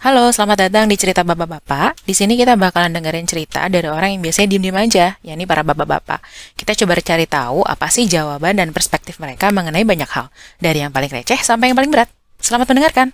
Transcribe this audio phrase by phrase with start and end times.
[0.00, 2.08] Halo, selamat datang di cerita bapak-bapak.
[2.08, 6.24] Di sini kita bakalan dengerin cerita dari orang yang biasanya diem-diem aja, yakni para bapak-bapak.
[6.56, 10.88] Kita coba cari tahu apa sih jawaban dan perspektif mereka mengenai banyak hal, dari yang
[10.88, 12.08] paling receh sampai yang paling berat.
[12.40, 13.12] Selamat mendengarkan.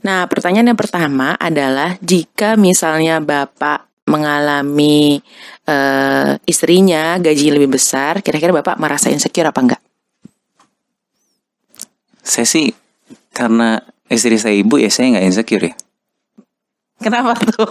[0.00, 5.20] Nah, pertanyaan yang pertama adalah jika misalnya bapak mengalami
[5.68, 9.82] uh, istrinya gaji lebih besar, kira-kira bapak merasa insecure apa enggak?
[12.24, 12.72] Saya sih
[13.36, 15.74] karena istri saya ibu ya saya nggak insecure ya.
[17.00, 17.68] Kenapa tuh?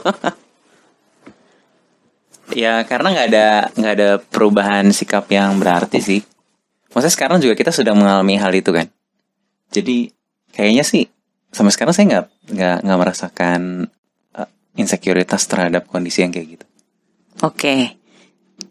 [2.53, 6.21] ya karena nggak ada nggak ada perubahan sikap yang berarti sih.
[6.93, 8.85] Maksudnya sekarang juga kita sudah mengalami hal itu kan.
[9.73, 10.13] Jadi
[10.53, 11.09] kayaknya sih
[11.49, 13.89] sampai sekarang saya nggak nggak nggak merasakan
[14.37, 16.65] uh, insekuritas terhadap kondisi yang kayak gitu.
[17.41, 17.57] Oke.
[17.57, 17.81] Okay.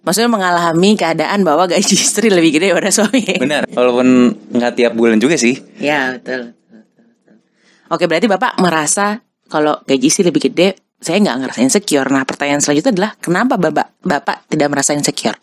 [0.02, 3.22] Maksudnya mengalami keadaan bahwa gaji istri lebih gede daripada suami.
[3.38, 5.58] Benar, walaupun nggak tiap bulan juga sih.
[5.82, 6.54] Ya betul.
[7.92, 9.20] Oke, berarti Bapak merasa
[9.52, 12.08] kalau gaji sih lebih gede, saya nggak ngerasa insecure.
[12.08, 15.36] Nah, pertanyaan selanjutnya adalah kenapa Bapak Bapak tidak merasa insecure?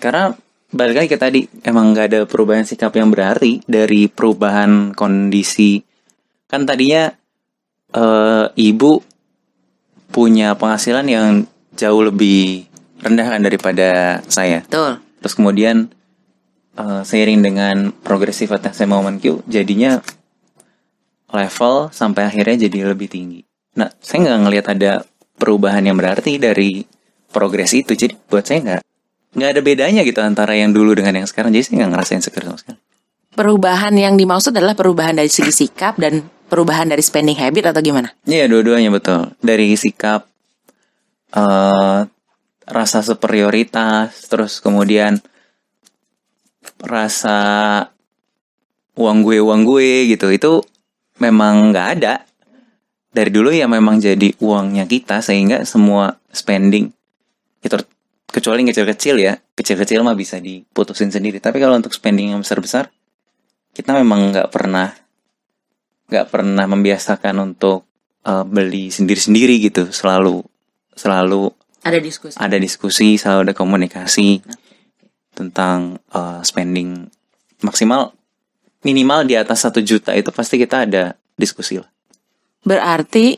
[0.00, 0.32] Karena
[0.72, 5.84] balik lagi ke tadi, emang nggak ada perubahan sikap yang berarti dari perubahan kondisi.
[6.48, 7.12] Kan tadinya
[7.92, 9.04] uh, ibu
[10.08, 11.44] punya penghasilan yang
[11.76, 12.64] jauh lebih
[13.04, 14.64] rendah kan daripada saya.
[14.64, 15.04] Betul.
[15.20, 15.76] Terus kemudian
[16.80, 19.04] uh, seiring dengan progresivitas saya mau
[19.48, 20.00] jadinya
[21.32, 23.40] level sampai akhirnya jadi lebih tinggi.
[23.80, 24.92] Nah, saya nggak ngelihat ada
[25.40, 26.84] perubahan yang berarti dari
[27.32, 27.96] progres itu.
[27.96, 28.82] Jadi buat saya nggak
[29.32, 31.50] nggak ada bedanya gitu antara yang dulu dengan yang sekarang.
[31.50, 32.78] Jadi saya nggak ngerasain sekarang sama sekali.
[33.32, 36.20] Perubahan yang dimaksud adalah perubahan dari segi sikap dan
[36.52, 38.12] perubahan dari spending habit atau gimana?
[38.28, 39.32] Iya, dua-duanya betul.
[39.40, 40.28] Dari sikap
[41.32, 42.04] uh,
[42.68, 45.16] rasa superioritas, terus kemudian
[46.84, 47.40] rasa
[48.92, 50.60] uang gue uang gue gitu itu
[51.22, 52.26] memang nggak ada.
[53.12, 56.90] Dari dulu ya memang jadi uangnya kita sehingga semua spending
[57.62, 57.76] itu
[58.32, 61.38] kecuali kecil-kecil ya kecil-kecil mah bisa diputusin sendiri.
[61.38, 62.90] Tapi kalau untuk spending yang besar-besar
[63.76, 64.90] kita memang nggak pernah
[66.08, 67.84] nggak pernah membiasakan untuk
[68.24, 69.92] uh, beli sendiri-sendiri gitu.
[69.92, 70.40] Selalu
[70.96, 71.52] selalu
[71.84, 72.36] ada diskusi.
[72.40, 74.40] ada diskusi selalu ada komunikasi
[75.36, 77.08] tentang uh, spending
[77.60, 78.16] maksimal
[78.82, 81.88] minimal di atas satu juta itu pasti kita ada diskusi lah.
[82.62, 83.34] Berarti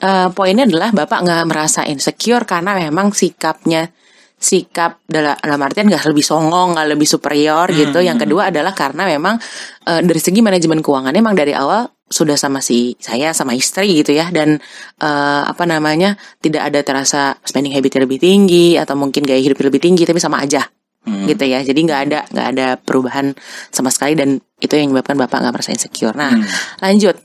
[0.00, 3.92] uh, poinnya adalah bapak nggak merasa insecure karena memang sikapnya
[4.34, 7.76] sikap dalam, dalam artian nggak lebih songong nggak lebih superior hmm.
[7.80, 7.98] gitu.
[8.04, 9.40] Yang kedua adalah karena memang
[9.88, 14.12] uh, dari segi manajemen keuangannya memang dari awal sudah sama si saya sama istri gitu
[14.12, 14.60] ya dan
[15.00, 19.80] uh, apa namanya tidak ada terasa spending habit lebih tinggi atau mungkin gaya hidup lebih
[19.80, 20.68] tinggi tapi sama aja
[21.08, 21.26] hmm.
[21.32, 23.32] gitu ya jadi nggak ada nggak ada perubahan
[23.72, 26.16] sama sekali dan itu yang menyebabkan bapak nggak merasa insecure.
[26.16, 26.80] Nah hmm.
[26.80, 27.16] lanjut.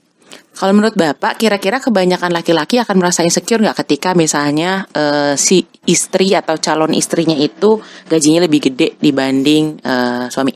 [0.59, 6.35] Kalau menurut bapak kira-kira kebanyakan laki-laki akan merasa insecure nggak ketika misalnya uh, si istri
[6.35, 7.79] atau calon istrinya itu
[8.11, 10.51] gajinya lebih gede dibanding uh, suami?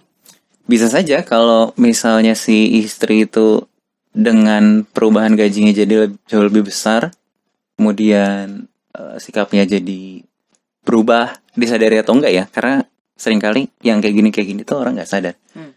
[0.67, 3.63] Bisa saja kalau misalnya si istri itu
[4.11, 7.15] dengan perubahan gajinya jadi lebih, jauh lebih besar
[7.79, 10.21] kemudian uh, sikapnya jadi
[10.83, 12.43] berubah disadari atau enggak ya?
[12.51, 12.83] Karena
[13.17, 15.35] sering kali yang kayak gini kayak gini tuh orang nggak sadar.
[15.55, 15.72] Hmm.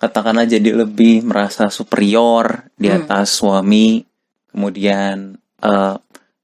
[0.00, 2.98] Katakanlah jadi lebih merasa superior di hmm.
[3.04, 3.36] atas hmm.
[3.36, 3.86] suami
[4.48, 5.94] kemudian uh,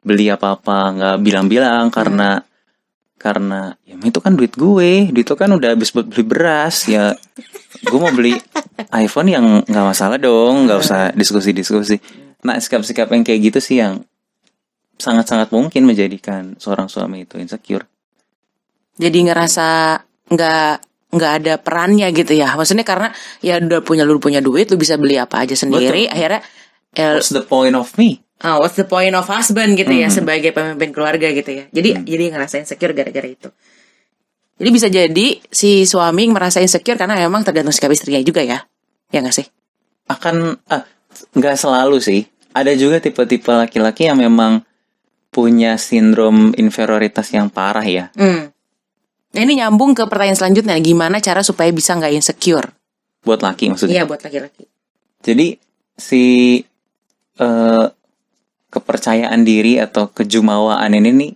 [0.04, 1.94] beli apa apa nggak bilang-bilang hmm.
[1.96, 2.30] karena
[3.16, 7.16] karena ya itu kan duit gue duit itu kan udah habis buat beli beras ya
[7.80, 8.36] gue mau beli
[8.92, 11.96] iPhone yang nggak masalah dong nggak usah diskusi-diskusi
[12.44, 14.04] nah sikap-sikap yang kayak gitu sih yang
[15.00, 17.88] sangat-sangat mungkin menjadikan seorang suami itu insecure
[19.00, 24.42] jadi ngerasa nggak nggak ada perannya gitu ya maksudnya karena ya udah punya lu punya
[24.42, 26.14] duit lu bisa beli apa aja sendiri Betul.
[26.14, 26.40] akhirnya
[26.92, 30.08] ya, what's the point of me oh, what's the point of husband gitu mm ya
[30.10, 30.16] hmm.
[30.18, 32.04] sebagai pemimpin keluarga gitu ya jadi mm.
[32.04, 33.48] jadi ngerasain insecure gara-gara itu
[34.56, 38.66] jadi bisa jadi si suami merasa insecure karena memang tergantung sikap istrinya juga ya
[39.14, 39.46] ya nggak sih
[40.10, 40.82] akan ah,
[41.38, 42.26] nggak selalu sih
[42.56, 44.64] ada juga tipe-tipe laki-laki yang memang
[45.28, 48.08] punya sindrom inferioritas yang parah ya.
[48.16, 48.55] Mm.
[49.36, 52.72] Nah ini nyambung ke pertanyaan selanjutnya, gimana cara supaya bisa nggak insecure?
[53.20, 54.00] Buat laki maksudnya?
[54.00, 54.64] Iya buat laki-laki.
[55.20, 55.60] Jadi
[55.92, 56.24] si
[57.36, 57.86] uh,
[58.72, 61.32] kepercayaan diri atau kejumawaan ini nih,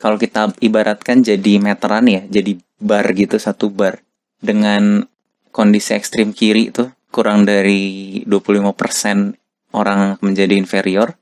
[0.00, 4.00] kalau kita ibaratkan jadi meteran ya, jadi bar gitu satu bar
[4.40, 5.04] dengan
[5.52, 11.12] kondisi ekstrim kiri itu kurang dari 25% orang menjadi inferior,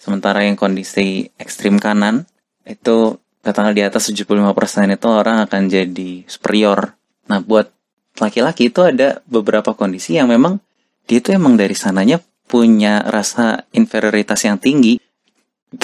[0.00, 2.24] sementara yang kondisi ekstrim kanan
[2.64, 6.96] itu katakanlah di atas 75% itu orang akan jadi superior.
[7.28, 7.68] Nah, buat
[8.16, 10.58] laki-laki itu ada beberapa kondisi yang memang
[11.04, 12.18] dia itu emang dari sananya
[12.48, 14.96] punya rasa inferioritas yang tinggi.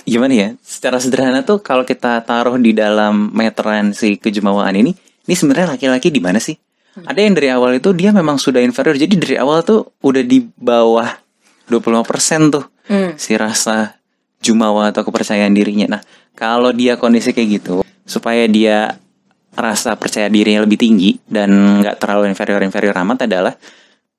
[0.06, 0.48] Gimana ya?
[0.64, 4.96] Secara sederhana tuh kalau kita taruh di dalam meteran si kejumawaan ini
[5.26, 6.56] ini sebenarnya laki-laki di mana sih?
[7.06, 8.98] Ada yang dari awal itu dia memang sudah inferior.
[8.98, 11.06] Jadi dari awal tuh udah di bawah
[11.70, 13.14] 25% tuh Hmm.
[13.14, 13.99] si rasa
[14.40, 15.96] jumawa atau kepercayaan dirinya.
[15.98, 16.02] Nah
[16.34, 18.96] kalau dia kondisi kayak gitu supaya dia
[19.54, 23.54] rasa percaya dirinya lebih tinggi dan nggak terlalu inferior inferior amat adalah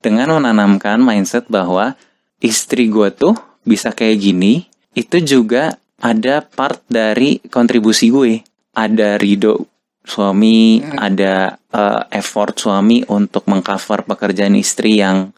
[0.02, 1.94] dengan menanamkan mindset bahwa
[2.42, 8.42] istri gue tuh bisa kayak gini itu juga ada part dari kontribusi gue.
[8.72, 9.72] Ada ridho
[10.02, 15.30] suami ada eh, effort suami untuk mengcover pekerjaan istri yang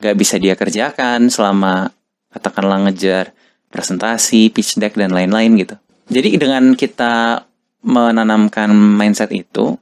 [0.00, 1.92] gak bisa dia kerjakan selama
[2.32, 3.32] katakanlah ngejar
[3.76, 5.76] presentasi, pitch deck dan lain-lain gitu.
[6.08, 7.44] Jadi dengan kita
[7.84, 9.76] menanamkan mindset itu,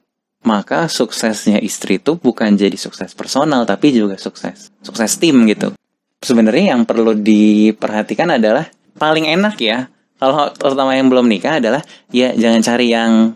[0.45, 5.73] maka suksesnya istri itu bukan jadi sukses personal tapi juga sukses sukses tim gitu.
[6.21, 8.69] Sebenarnya yang perlu diperhatikan adalah
[9.01, 9.89] paling enak ya
[10.21, 11.83] kalau terutama yang belum nikah adalah
[12.13, 13.33] ya jangan cari yang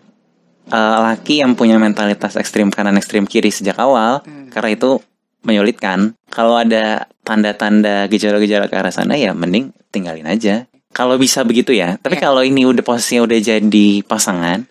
[0.69, 4.21] eh, laki yang punya mentalitas ekstrim kanan ekstrim kiri sejak awal
[4.53, 5.01] karena itu
[5.43, 6.18] menyulitkan.
[6.29, 10.69] Kalau ada tanda-tanda gejala-gejala ke arah sana ya mending tinggalin aja.
[10.93, 11.97] Kalau bisa begitu ya.
[11.97, 12.29] Tapi Ya.
[12.29, 14.65] kalau ini udah posisinya udah jadi pasangan,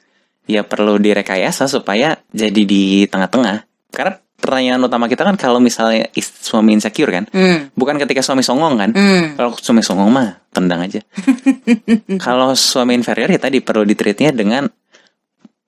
[0.46, 3.66] ya perlu direkayasa supaya jadi di tengah-tengah.
[3.94, 7.74] Karena pertanyaan utama kita kan kalau misalnya is- suami insecure kan, Hmm.
[7.74, 8.90] bukan ketika suami songong kan.
[8.94, 9.34] Hmm.
[9.34, 11.02] Kalau suami songong mah tendang aja.
[12.26, 14.70] kalau suami inferior ya tadi perlu ditreatnya dengan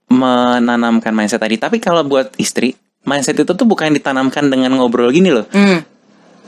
[0.10, 1.58] menanamkan mindset tadi.
[1.58, 2.74] Tapi kalau buat istri,
[3.08, 5.48] mindset itu tuh bukan ditanamkan dengan ngobrol gini loh.
[5.52, 5.84] Hmm.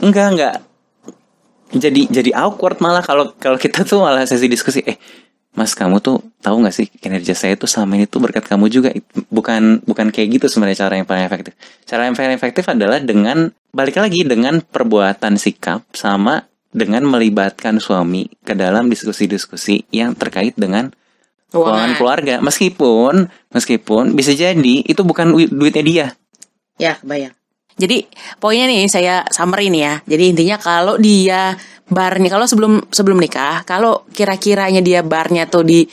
[0.02, 0.56] Enggak, enggak.
[1.72, 5.00] Jadi jadi awkward malah kalau kalau kita tuh malah sesi diskusi, eh
[5.52, 8.90] Mas kamu tuh tahu nggak sih kinerja saya tuh selama ini tuh berkat kamu juga
[9.28, 11.54] bukan bukan kayak gitu sebenarnya cara yang paling efektif.
[11.84, 18.32] Cara yang paling efektif adalah dengan balik lagi dengan perbuatan sikap sama dengan melibatkan suami
[18.48, 20.88] ke dalam diskusi-diskusi yang terkait dengan
[21.52, 22.36] keuangan keluarga.
[22.40, 26.08] Meskipun meskipun bisa jadi itu bukan du- duitnya dia.
[26.82, 27.38] Ya, kebayang.
[27.78, 28.10] Jadi
[28.42, 29.94] poinnya nih saya summary nih ya.
[30.06, 31.54] Jadi intinya kalau dia
[31.88, 35.86] barnya kalau sebelum sebelum nikah, kalau kira-kiranya dia barnya tuh di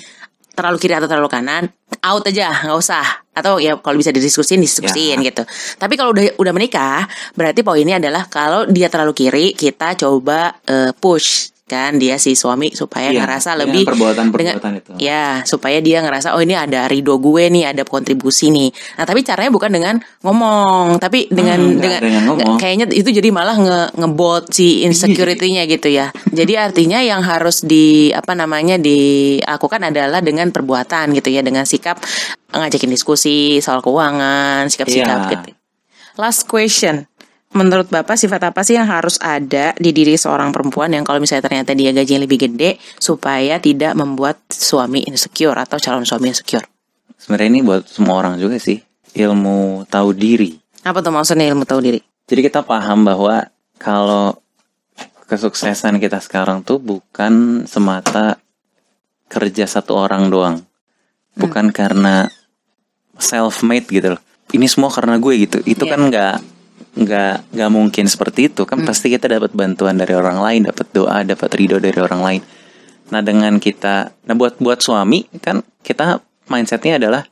[0.57, 1.71] terlalu kiri atau terlalu kanan,
[2.03, 3.07] out aja, nggak usah.
[3.31, 5.47] Atau ya kalau bisa didiskusin, diskusin gitu.
[5.79, 7.07] Tapi kalau udah udah menikah,
[7.39, 12.73] berarti poinnya adalah kalau dia terlalu kiri, kita coba eh, push kan dia si suami
[12.73, 14.91] supaya Iya, ngerasa dengan lebih perbuatan-perbuatan itu.
[14.97, 18.73] Ya, supaya dia ngerasa oh ini ada ridho gue nih, ada kontribusi nih.
[18.97, 22.57] Nah, tapi caranya bukan dengan ngomong, tapi dengan Hmm, dengan, dengan ngomong.
[22.57, 26.09] kayaknya itu jadi malah nge ngebot si insecurity-nya gitu ya.
[26.27, 32.01] Jadi artinya yang harus di apa namanya dilakukan adalah dengan perbuatan gitu ya, dengan sikap
[32.49, 35.31] ngajakin diskusi soal keuangan, sikap-sikap Iya.
[35.37, 35.49] gitu.
[36.17, 37.05] Last question.
[37.49, 41.49] Menurut Bapak sifat apa sih yang harus ada di diri seorang perempuan yang kalau misalnya
[41.49, 46.69] ternyata dia gajinya lebih gede supaya tidak membuat suami insecure atau calon suami insecure?
[47.17, 48.85] Sebenarnya ini buat semua orang juga sih
[49.17, 50.61] ilmu tahu diri.
[50.85, 52.01] Apa tuh maksudnya ilmu tahu diri?
[52.29, 53.49] Jadi kita paham bahwa
[53.81, 54.37] kalau
[55.25, 58.37] kesuksesan kita sekarang tuh bukan semata
[59.33, 60.57] kerja satu orang doang.
[61.33, 62.29] Bukan karena
[63.17, 64.23] self made gitu loh.
[64.53, 65.59] Ini semua karena gue gitu.
[65.65, 65.93] Itu Iya.
[65.97, 66.37] kan nggak
[66.95, 71.23] nggak nggak mungkin seperti itu kan pasti kita dapat bantuan dari orang lain, dapat doa,
[71.23, 72.43] dapat ridho dari orang lain.
[73.09, 77.23] Nah dengan kita, nah buat buat suami kan kita mindsetnya adalah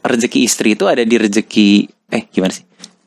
[0.00, 1.68] rezeki istri itu ada di rezeki
[2.10, 2.64] eh gimana sih?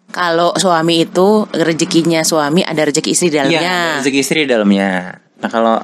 [0.08, 3.78] Kalau suami itu rezekinya suami ada rezeki istri di Iya, ada dalamnya.
[4.02, 4.92] rezeki istri di dalamnya.
[5.38, 5.76] Nah kalau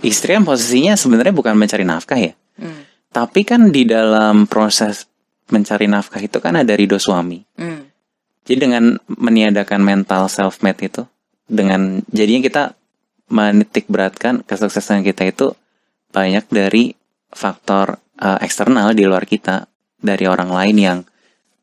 [0.00, 2.84] istri kan posisinya sebenarnya bukan mencari nafkah ya, Hmm.
[3.08, 5.08] tapi kan di dalam proses
[5.48, 7.40] mencari nafkah itu kan ada ridho suami.
[7.56, 7.79] Hmm.
[8.50, 11.06] Jadi dengan meniadakan mental self made itu,
[11.46, 12.64] dengan jadinya kita
[13.30, 15.54] menitik beratkan kesuksesan kita itu
[16.10, 16.98] banyak dari
[17.30, 19.70] faktor eh, eksternal di luar kita,
[20.02, 20.98] dari orang lain yang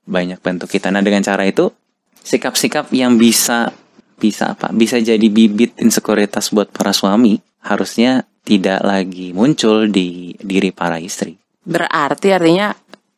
[0.08, 0.88] banyak bantu kita.
[0.88, 1.68] Nah dengan cara itu
[2.24, 3.76] sikap-sikap yang bisa
[4.16, 4.72] bisa apa?
[4.72, 7.36] Bisa jadi bibit insekuritas buat para suami
[7.68, 11.36] harusnya tidak lagi muncul di diri para istri.
[11.68, 12.72] Berarti artinya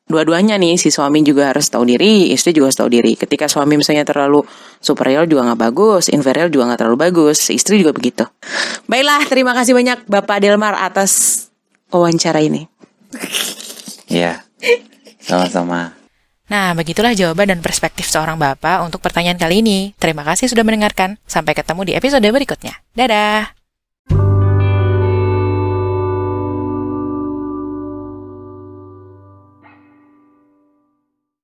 [0.10, 3.14] dua-duanya nih si suami juga harus tahu diri, istri juga harus tahu diri.
[3.14, 4.42] Ketika suami misalnya terlalu
[4.82, 8.26] superior juga nggak bagus, inferior juga nggak terlalu bagus, si istri juga begitu.
[8.90, 11.46] Baiklah, terima kasih banyak Bapak Delmar atas
[11.94, 12.66] wawancara ini.
[14.10, 14.42] Ya,
[15.22, 15.94] sama-sama.
[16.50, 19.94] Nah, begitulah jawaban dan perspektif seorang bapak untuk pertanyaan kali ini.
[20.02, 21.22] Terima kasih sudah mendengarkan.
[21.30, 22.74] Sampai ketemu di episode berikutnya.
[22.98, 23.59] Dadah!